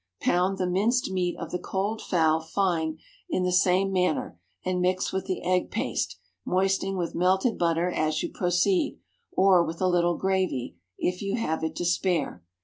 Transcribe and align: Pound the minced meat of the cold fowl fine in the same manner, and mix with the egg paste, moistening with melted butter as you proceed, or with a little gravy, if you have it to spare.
Pound 0.19 0.57
the 0.57 0.65
minced 0.65 1.11
meat 1.11 1.37
of 1.37 1.51
the 1.51 1.59
cold 1.59 2.01
fowl 2.01 2.39
fine 2.41 2.97
in 3.29 3.43
the 3.43 3.51
same 3.51 3.91
manner, 3.91 4.35
and 4.65 4.81
mix 4.81 5.13
with 5.13 5.27
the 5.27 5.43
egg 5.43 5.69
paste, 5.69 6.17
moistening 6.43 6.97
with 6.97 7.13
melted 7.13 7.59
butter 7.59 7.91
as 7.91 8.23
you 8.23 8.31
proceed, 8.31 8.97
or 9.31 9.63
with 9.63 9.79
a 9.79 9.87
little 9.87 10.17
gravy, 10.17 10.75
if 10.97 11.21
you 11.21 11.35
have 11.35 11.63
it 11.63 11.75
to 11.75 11.85
spare. 11.85 12.41